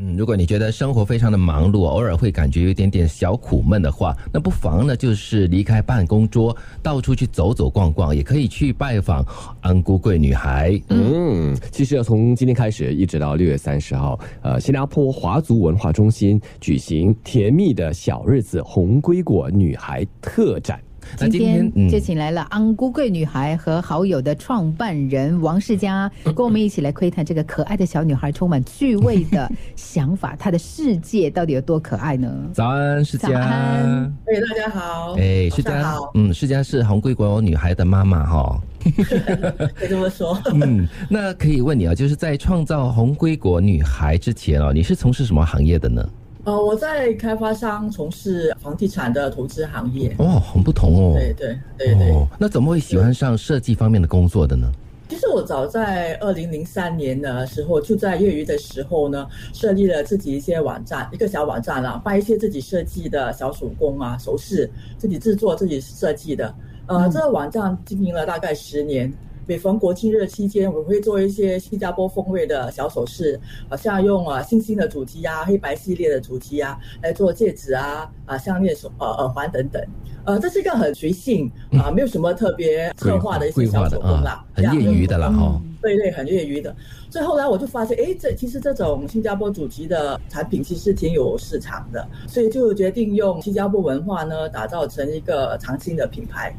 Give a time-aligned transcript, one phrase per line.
[0.00, 9.26] 嗯，如果你觉得生活非常的忙碌，偶尔会感觉有一点点小苦闷的话，那不妨呢，就是离开办公桌，到处去走走逛逛，也可以去拜访
[9.60, 10.80] 安姑贵女孩。
[10.90, 20.80] 嗯，其实要从今天开始，一直到六月三十号，呃，新加坡华族文化中心举行“甜蜜的小日子”红龟果女孩特展。
[21.16, 32.32] 今天就请来了安姑贵女孩和好友的创办人王世佳， 跟我们一起来窥探这个可爱的小女孩充满趣味的 想法，她的世界到底有多可爱呢？
[32.52, 33.28] 早安，世佳。
[33.28, 35.14] 哎，大家好。
[35.18, 36.10] 哎，世佳好。
[36.14, 38.60] 嗯，世佳是红龟国女孩的妈妈哈。
[39.74, 40.40] 可以这么说。
[40.54, 46.08] 嗯，那可以问你啊，就是在创造红龟国女孩之前哦，你是从事什么行业的呢？
[46.48, 50.16] 呃，我在开发商从事房地产的投资行业。
[50.18, 51.12] 哦，很不同哦。
[51.12, 52.26] 对对对对。
[52.38, 54.72] 那怎么会喜欢上设计方面的工作的呢？
[55.10, 66.54] 其实我早在二零零三年的时候，就在业余的时候呢，设立了自己一些网站，一个小网站啦，卖一些自己设计的小手工啊、首饰，自己制作、自己设计的。
[66.86, 69.12] 呃，这个网站经营了大概十年。
[69.48, 79.82] 每逢国庆日期间，我会做一些新加坡风味的小首饰，好像用啊星星的主题啊、黑白系列的主题啊来做戒指啊、啊项链、手呃耳环等等。
[80.26, 81.50] 呃，这是一个很随性
[81.82, 85.58] 啊，没有什么特别策划的一些小手工啦，很业余的啦哈。
[85.80, 86.76] 对对，很业余的。
[87.08, 96.54] 所以后来我就发现，哎，这其实这种新加坡主题的产品其实挺有市场的，所以就决定用新加坡文化呢打造成一个长青的品牌。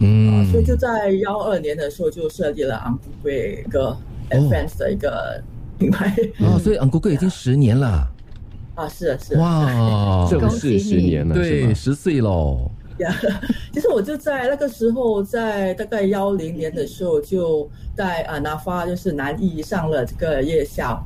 [0.00, 3.96] 嗯，所以就在幺二年的时候就设立了昂古贵一个
[4.30, 5.42] advance 的一个
[5.78, 6.14] 品牌。
[6.40, 8.08] 哦，所以昂古贵已经十年了。
[8.74, 9.36] 啊，是是。
[9.36, 12.70] 哇， 正式十年了，对，十岁喽。
[12.98, 13.12] 呀，
[13.72, 21.00] 其实我就在那个时候，在大概幺零年的时候，就在啊拿发就是南艺上了这个夜校，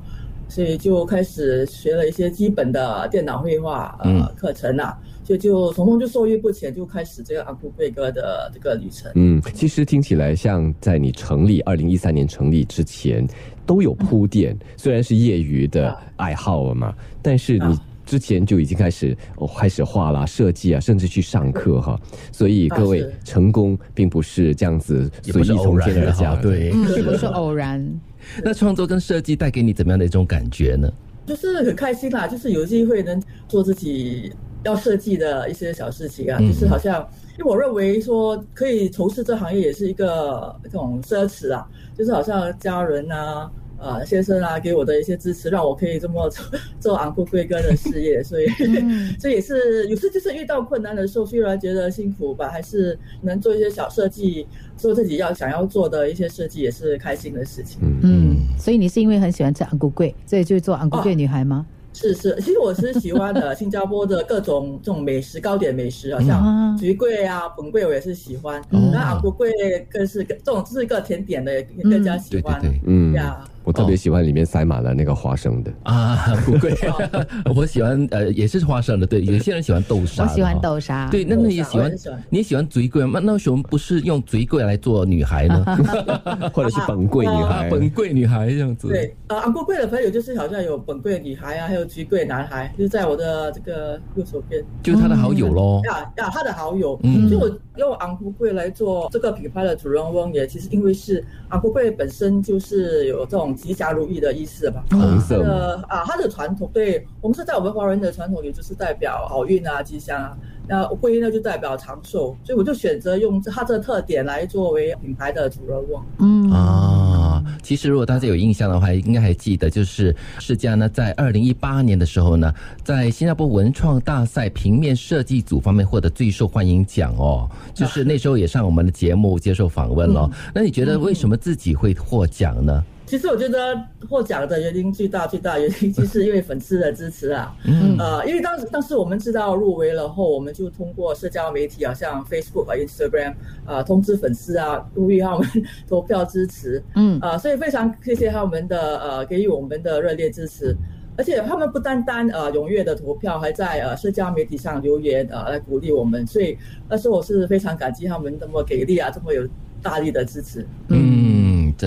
[0.48, 4.98] 所以就开始学了一些基本的电脑绘画呃课程啊。
[5.32, 9.10] 就就从中就受益不浅，就开始这个阿库贝哥的这个旅程。
[9.14, 13.26] 嗯，其实听起来像在你成立二零一三年成立之前
[13.64, 21.98] 都有铺垫，虽然是业余的爱好了嘛，但是你之前就已经开始哦开始画啦、设计啊，甚至去上课哈。
[22.30, 28.00] 所以各位成功并不是这样子随意从天而降，对，并不是偶然。
[28.44, 30.92] 那创作跟设计带给你怎么样的一种感觉呢？
[31.24, 34.32] 就是很开心啦，就是有机会能做自己。
[34.64, 37.06] 要设计的一些小事情啊，就是好像，
[37.38, 46.44] 因为我认为说可以从事这行业也是一个这种奢侈啊，就是好像家人啊、呃先生啊给我的一些支持，让我可以这么做
[46.78, 48.46] 做昂贵贵哥的事业，所以
[49.18, 54.46] 所以也是有时就是遇到困难的时候，虽然觉得辛苦吧，还是能做一些小设计，
[54.76, 57.80] 做自己要想要做的一些设计，也是开心的事情。
[58.02, 61.66] 嗯，所以你是因为很喜欢吃昂贵贵，所以就做昂贵贵女孩吗？
[61.94, 69.50] 是是，其实我是喜欢的 新加坡的各种这种美食糕点美食，好像橘桂啊、本桂我也是喜欢，那阿古桂
[69.90, 72.60] 更是这种是一个甜点的，更加喜欢。
[72.86, 73.12] 嗯。
[73.14, 73.44] 呀。
[73.64, 76.74] 我特别喜欢里面塞满了那个花生的啊，不贵。
[77.54, 79.06] 我喜欢呃，也是花生的。
[79.06, 80.24] 对，有些人喜欢豆沙。
[80.24, 81.08] 我喜欢豆沙。
[81.10, 81.94] 对，那你也喜欢？
[82.28, 83.20] 你喜欢嘴贵吗？
[83.22, 85.64] 那为什么不是用嘴贵来做女孩呢？
[86.52, 87.70] 或者是本贵女孩？
[87.70, 88.88] 本贵女孩这样子。
[88.88, 95.80] 对，呃，昂贵贵的朋友就是好像有本贵女孩啊，还有菊贵男孩，就是在我的这个右手边，就是他的好友喽。
[95.84, 96.98] 呀呀，他的好友。
[97.04, 97.30] 嗯。
[97.30, 103.51] 就我用昂贵来做这个品牌的主人翁，也其实因为是昂贵本身就是有这种。
[103.54, 110.36] 吉祥如意的意思吧，红色的啊，它的传统，对我们是在我们华人的传统里，就是代表好运啊、吉祥啊。
[110.68, 116.02] 那龟呢，就代表长寿，所以我就选择用它这个特点来作为品牌的主人翁。
[116.20, 130.30] 嗯啊，其实如果大家有印象的话，应该还记得，就是世嘉呢，在二零一八年的时候呢，在新加坡文创大赛平面设计组方面获得最受欢迎奖哦，就是那时候也上我们的节目接受访问了。
[130.54, 132.84] 那你觉得为什么自己会获奖呢？
[133.12, 133.78] 其实我觉得
[134.08, 137.54] 获奖的原因最大最大原因就是因为粉丝的支持啊，
[137.98, 143.34] 呃，因为当时当时我们知道入围了后，我们就通过社交媒体啊，像 Facebook 啊、Instagram
[143.66, 145.46] 啊，通知粉丝啊，呼吁他们
[145.86, 150.74] 投票支持，嗯，啊，所以非常谢谢他们的呃给予我们的热烈支持，
[151.14, 156.56] 而且他们不单单呃踊跃的投票，还在呃社交媒体上留言呃来鼓励我们，所以
[156.88, 159.46] 那时候我是非常感激他们这么给力啊，这么有
[159.82, 161.11] 大力的支持，嗯。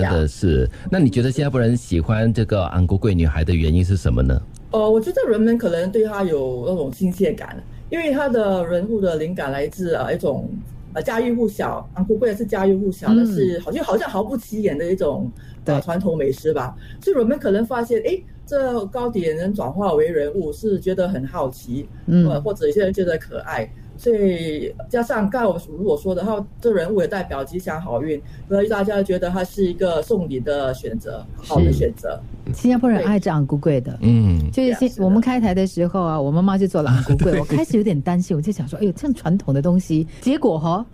[0.02, 4.40] 真的是，那你觉得新加坡人喜欢这个昂国贵女孩的原因是什么呢？
[4.72, 7.56] 呃，我觉得人们可能对她有那种亲切感，
[7.88, 10.50] 因为她的人物的灵感来自啊一种
[10.92, 15.30] 呃家喻户晓，昂国贵是家喻户晓，但是好像好像毫不起眼的一种
[15.64, 16.76] 呃传统美食吧。
[17.00, 23.68] 所以人们可能发现，哎，这高点能转化为人物，是觉得很好奇，嗯呃，或者有些人觉得可爱。
[23.98, 32.20] 所以加上刚才我如果说的，话这人物也代表吉祥好运，所以大家觉得它是一个送礼的选择，好的选择。
[32.54, 33.98] 新加坡人爱吃昂菇贵的。
[34.02, 40.86] 嗯，就是先是的我们开台的时候啊，我妈妈就做了 昂菇贵，我开始有点担心，我就想说，哎呦，这样传统的东西， 结果哈，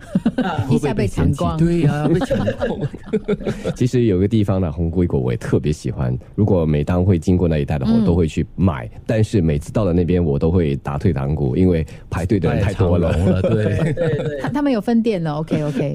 [0.43, 1.57] 啊一下被抢光。
[1.57, 2.79] 对呀、被抢光。
[3.75, 6.17] 其实有个地方呢，红龟果我也特别喜欢。
[6.35, 8.89] 如果每当会经过那一带的话，嗯我都会去买。
[9.05, 13.41] 但是每次到了那边，我都会打退堂鼓，因为排队的人太多了。
[13.41, 15.93] 对，对对他，他们有分店了，OK OK，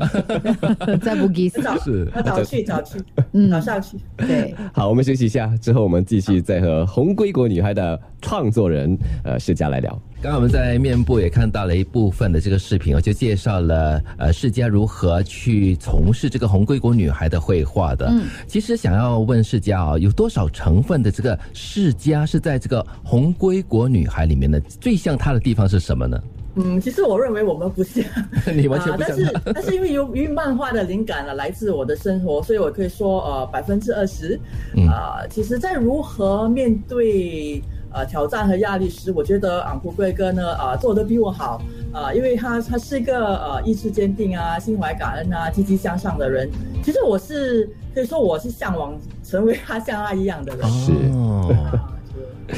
[1.02, 2.98] 在布吉斯，早是早去早去，
[3.32, 3.96] 嗯早上去。
[4.16, 9.90] 对，好，我们休息一下，之后我们继续再和红归国女孩的创作人呃世家来聊。
[10.20, 18.08] 刚刚我们在面部也看到了一部分的这个视频哦，就介绍了呃世家如何去从事这个红归国女孩的绘画的。
[18.10, 24.60] 嗯，其实想要问世家啊、有多少成分的这个世家是在这个红归国女孩里面呢？
[24.80, 26.20] 最像她的地方是什么呢？
[26.58, 28.04] 嗯，其实我认为我们不像，
[28.54, 29.40] 你完全不啊、但是。
[29.54, 34.38] 但是因为由于漫画的灵感呢、来自我的生活，所以我可以说呃百分之二十。
[34.74, 37.62] 嗯啊、其实，在如何面对
[37.92, 41.62] 呃挑战和压力时，我觉得昂库贵哥呢啊、做的比我好
[41.92, 46.50] 啊、因为他他是一个呃意志坚定啊、心怀感恩啊、积极向上的人。
[46.82, 50.68] 其实我是可以说我是向往成为他像他一样的人。
[50.70, 50.92] 是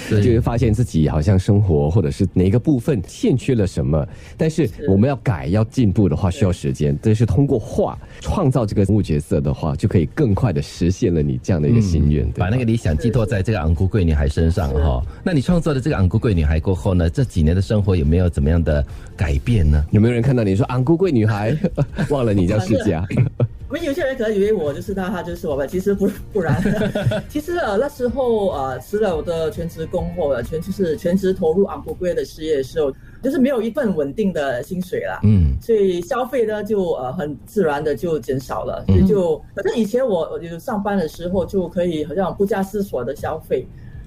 [0.09, 4.07] 就会发现自己好像生活或者是哪一个部分欠缺了什么，
[4.37, 18.85] 但是我们要改要进步的话需要时间，但是通过画创造这个人物角色的话，就可以更快的实现了你这样的一个心愿，把那个理想寄托在这个昂姑贵女孩身上哈、那你创作的这个昂姑贵女孩过后呢，这几年的生活有没有怎么样的
[19.17, 19.85] 改变呢？
[19.91, 21.57] 有没有人看到你说昂姑贵女孩，
[22.11, 23.07] 忘了你叫世家？
[23.71, 26.61] 我们有些人可能以为我就是他，他就是我吧，其实不不然。
[27.31, 35.21] 其实呃那时候呃辞了我的全职工后，呃全就是全职投入昂不贵的事业的时候，就是没有一份稳定的薪水啦。
[35.23, 43.65] 嗯，所以消费呢就呃很自然的就减少了，所以就反正以前我我有上班的时候就可以好像不加思索的消费，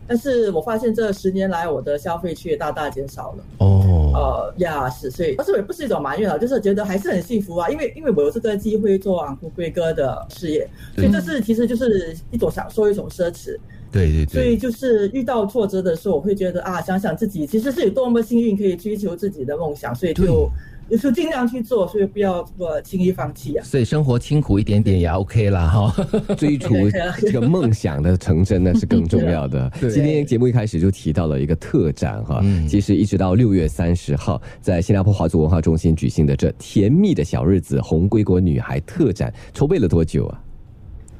[0.07, 3.43] 但是我发现这十年来我的消费却大大减少了。
[3.59, 13.57] 哦，呃呀是，所以但是也不是一种埋怨啊，就是觉得还是很幸福啊，因为因为我有这个机会做昂库贵哥的事业，所以这是其实就是一种享受，一种奢侈。
[13.91, 14.25] 对对对。
[14.25, 20.49] 所以，就是遇到挫折的时候，我会觉得啊，想想自己其实是有多么幸运，可以追求自己的梦想，所以就
[20.89, 23.63] 有时候尽量去做，所以不要这么轻易放弃啊。
[23.63, 26.05] 所以生活清苦一点点也 OK 啦哈。
[26.35, 26.73] 追逐
[27.19, 29.69] 这个梦想的成真呢是更重要的。
[29.81, 40.43] 对今天节目一开始就提到了一个特展哈，嗯其实一直到六月三十号，在新加坡华族文化中心举行的这甜蜜的小日子红归国女孩特展，筹备了多久啊？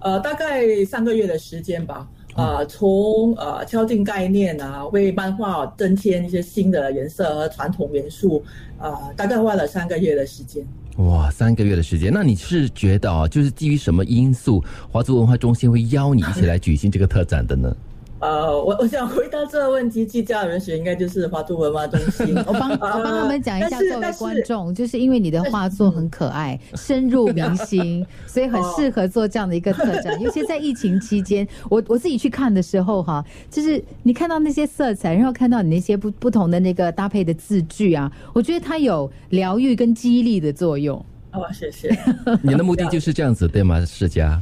[0.01, 2.07] 呃，大概三个月的时间吧。
[2.33, 8.43] 啊、从呃敲定概念啊，为漫画增添一些新的颜色和传统元素，
[8.77, 10.65] 啊、大概花了三个月的时间。
[10.97, 17.75] 哇，三个月的时间，那你是觉得啊，就是基于什么因素，华族文化中心会邀你一起来举行这个特展的呢？
[18.23, 22.33] 呃，我我想回答这个问题，计价人学应该就是华都文化中心。
[22.47, 30.17] 我帮我帮他们讲一下，作为观众，就是因为你的画作很可爱，深入民心， 所以很适合做这样的一个特展。
[30.21, 33.21] 尤其在疫情期间，我我自己去看的时候哈，
[33.51, 40.97] 就是你看到那些色彩，然后看到你那些不不同的那个搭配的字句啊，我觉得它有疗愈跟激励的作用。
[41.33, 41.93] 哦，谢谢。
[42.41, 44.39] 你的目的就是这样子，对吗，世家？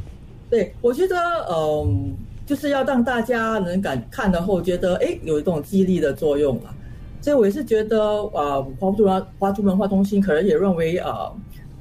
[0.52, 1.16] 对，我觉得，
[1.50, 2.14] 嗯、
[2.52, 6.76] 就是要让大家能感看了后觉得，哎，有一种激励的作用了。
[7.22, 11.34] 所以我也是觉得，呃，华族文华族文化中心可能也认为，呃，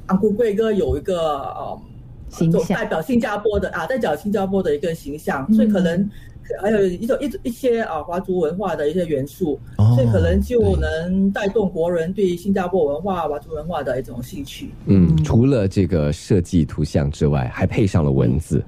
[0.07, 1.77] 安古贵哥有一个呃
[2.29, 6.09] 形象代表新加坡的啊，代表新加坡的一个形象，所以可能
[6.63, 9.59] 还有一种一一些啊华族文化的一些元素，
[9.97, 14.71] 所以可能就能带动国人对新加坡文化、华族文化的一种兴趣。
[14.87, 18.63] 嗯，除了这个设计图像之外，还配上了文字。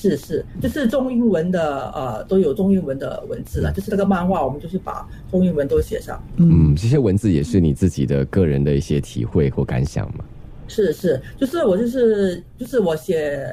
[0.00, 6.22] 是是，就是中英文的呃都有中英文的文字了，就是这个漫画，我们就是把中英文都写上。
[6.36, 10.24] 嗯，这些文字也是你自己的个人的一些体会或感想嘛？
[10.66, 13.46] 是是，就是我就是就是我写，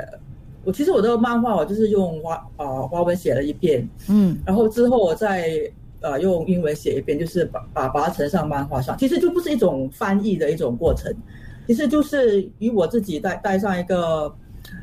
[0.64, 5.50] 我其实我的漫画我就是用华呃华文写了一遍，嗯然后之后我再
[6.00, 8.98] 呃用英文写一遍，就是把把把它呈上漫画上。
[8.98, 11.14] 其实就不是一种翻译的一种过程，
[11.66, 14.34] 其实就是以我自己带带上一个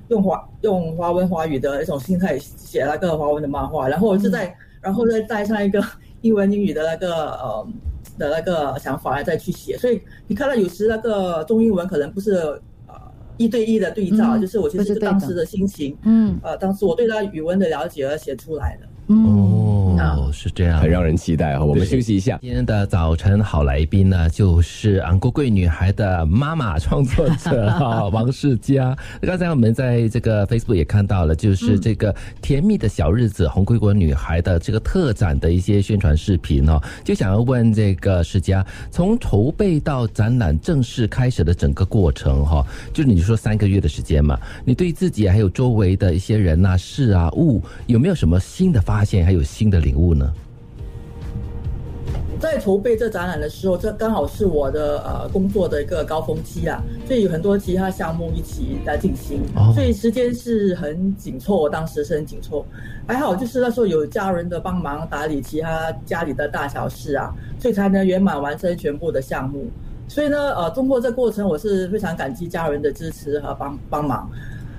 [0.08, 5.82] 用华用华文华语的一种心态写那个华文的漫画，然后是在、然后再带上一个
[6.20, 7.66] 英文英语的那个呃
[8.18, 9.76] 的那个想法再去写。
[9.76, 12.34] 所以你看到有时那个中英文可能不是
[12.86, 12.94] 呃
[13.36, 15.96] 一对一的对照，嗯就是我其实是当时的心情。
[16.04, 18.88] 嗯呃，当时我对他语文的了解而写出来的。
[19.08, 19.43] 嗯。
[20.10, 21.64] 哦哦，是这样，很让人期待哈。
[21.64, 22.38] 我们休息一下。
[22.40, 28.96] 今天的早晨好来宾呢，就是昂贵贵女孩的妈妈创作者 哈王世佳。
[29.22, 50.32] 刚才我们在这个 Facebook 也看到了，就是这个甜蜜的小日子红贵国女孩的这个特展的一些宣传视频哦，就想要问这个世佳，从筹备到展览正式开始的整个过程哈，就是你说三个月的时间嘛，你对自己还有周围的一些人啊、事啊、物，有没有什么新的发现，还有新的领悟呢？
[52.40, 59.40] 在筹备这展览的时候，这刚好是我的呃工作的一个高峰期啊，所以有很多其他项目一起在进行，
[59.74, 62.66] 所以时间是很紧凑，当时是很紧凑。
[63.06, 69.66] 还好就是那时候有家人的帮忙打理其他家里的大小事啊，所以才能圆满完成全部的项目。
[70.06, 74.28] 所以呢，呃，通过这过程，我是非常感激家人的支持和帮帮忙。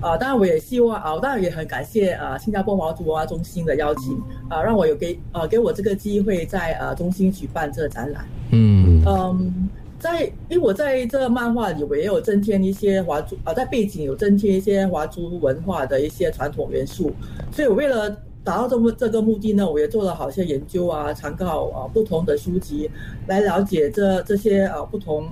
[0.05, 8.23] 啊，当然我也希望啊，当然也很感谢啊，新加坡华族文化中心的邀请啊，让我有给呃给我这个机会在呃中心举办这个展览。
[8.51, 17.11] 嗯嗯，在因为我在这漫画里我也有增添一些华族啊，在背景有增添一些华族文化的一些传统元素，
[17.51, 18.07] 所以我为了
[18.43, 22.91] 达到这么这个目的呢，我也做了好些研究啊，参考啊不同的书籍
[23.25, 25.27] 来了解这这些啊不同。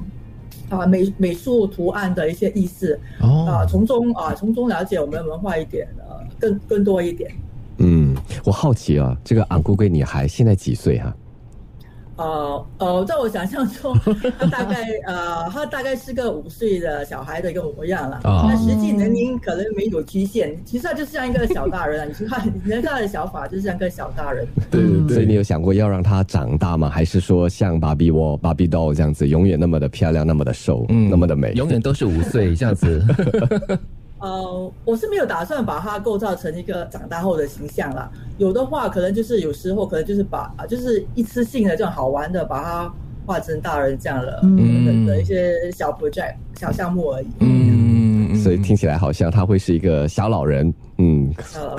[0.69, 7.31] 啊，美美术图案的一些意思，啊，从中啊，从中了解我们的文化一点，呃，更更多一点。
[7.77, 11.13] 嗯，我好奇啊，这个昂贵贵女孩现在几岁哈？
[12.15, 13.97] 呃呃，在我想象中，
[14.39, 18.19] 他大概 呃，他大概是个五岁的小孩的一个模样了。
[18.23, 22.05] 那实际年龄可能没有局限，其实他就像一个小大人啊。
[22.05, 24.47] 你说他，你看他的想法，就像个小大人。
[24.69, 25.13] 对对对。
[25.15, 26.89] 所以你有想过要让他长大吗？
[26.89, 33.03] 还是说像芭比窝、芭比 doll 这样子，永远那么的漂亮，那么的瘦，那么的美， 永远都是五岁这样子？
[34.23, 38.09] 呃，我是没有打算把它构造成一个长大后的形象啦。
[38.37, 42.93] 有的话，可能就是有时候可能就是把啊，就是一次性的这种好玩的，把它
[43.25, 44.41] 画成大人这样的
[45.05, 47.27] 的一些小 project、小项目而已。
[47.41, 50.73] 嗯，所以听起来好像他会是一个小老人。
[50.99, 51.29] 嗯，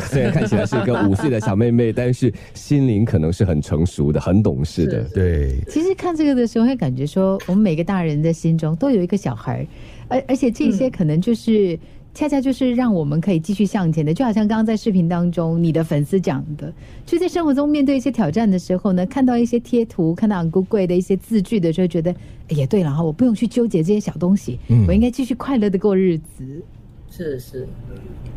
[0.00, 5.02] 虽然看起来是一个五岁的小妹妹，但是心灵可能是很成熟的、很懂事的。
[5.14, 9.66] 对，其实看这个的时候会感觉说，我们每个大人的心中都有一个小孩，
[10.08, 11.78] 而而且这些可能就是。
[12.14, 16.72] 恰恰就是让我们可以继续向前的，就好像刚刚在视频当中你的粉丝讲的，
[17.04, 22.14] 就在生活中面对一些挑战的时候呢，看到一些贴图，看到很贵的一些字句的时候，觉得
[22.48, 26.62] 也对了哈，我不用去纠结这些小东西，我应该继续快乐的过日子。
[27.10, 27.66] 是是，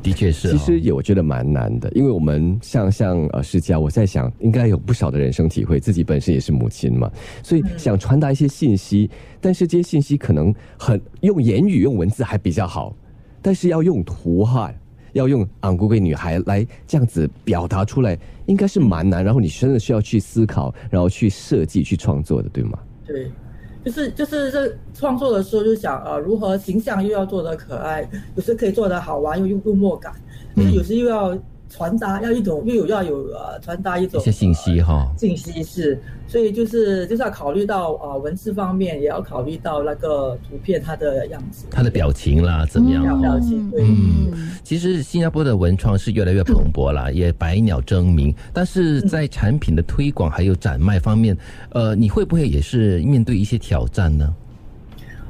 [0.03, 0.51] 的确是。
[0.51, 7.11] 其实也我觉得蛮难的，因为我们像像呃世家，我在想应该有不少的人生体会，自己本身也是母亲嘛，
[7.43, 12.95] 所以想传达一些信息，但是这些信息可能很用言语用文字还比较好。
[13.41, 14.71] 但是要用图画，
[15.13, 19.23] 要用昂贵贵女孩来这样子表达出来，应该是蛮难。
[19.23, 22.79] 然后你真的需要去思考，然后去设计、去创作的，对吗？
[23.05, 23.31] 对，
[23.85, 30.13] 就是就是这创作的时候就想呃，如何形象又要做的可爱，有时可以做的好玩又用幽默感，
[30.55, 31.37] 就是有时又要。
[31.69, 43.21] 传达要一种又有要有呃传达一种一些信息哈，信息是，所以就是就是要考虑到啊文字方面，也要考虑到那个图片它的样子，它的表情啦怎么样？
[43.21, 43.83] 表情对。
[43.83, 51.37] 嗯，其实新加坡的文创是越来越蓬勃了，也百鸟争鸣，但是在产品的推广还有展卖方面，
[51.71, 54.33] 呃，你会不会也是面对一些挑战呢？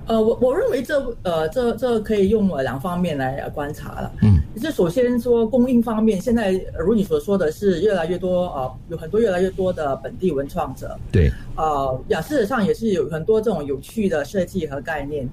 [0.08, 4.12] 呃，我我认为这呃这这可以用两方面来观察了。
[4.24, 10.98] 嗯，这首先说供应方面，现在如你所说的是越来越多啊，有很多越来越多的本地文创者。
[11.12, 11.30] 对。
[11.58, 15.28] 呃，雅事实上也是有很多这种有趣的设计和概念。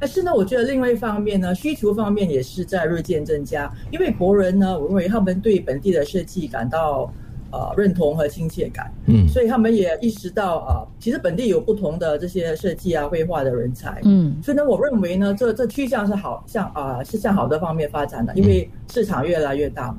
[0.00, 7.12] 但是呢，我觉得另外一方面呢，需求方面也是在日渐增加，因为国人呢，我认为他们对本地的设计感到。
[7.56, 19.98] 呃，认同和亲切感，嗯，所以他们也意识到啊，其实本地有不同的这些设计啊、绘画的人才，嗯，所以呢，我认为呢，这这趋向是好向啊，是向好的方面发展的，因为市场越来越大嘛。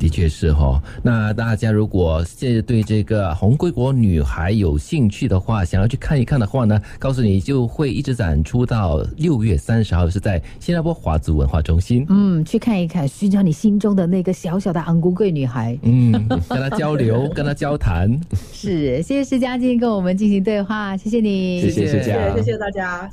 [0.00, 12.06] 的确是哈，那大家如果现在对这个红归国女孩有兴趣的话，想要去看一看的话呢，告诉你就会一直展出到六月三十号，是在新加坡华族文化中心。
[12.08, 15.78] 嗯，去看一看，寻找你心中的那个小小的昂贵贵女孩。
[15.82, 16.12] 嗯，
[16.48, 18.18] 跟她交流，跟她交谈。
[18.54, 23.10] 是，谢谢施佳静跟我们进行对话，谢谢你，谢谢施佳，谢谢大家。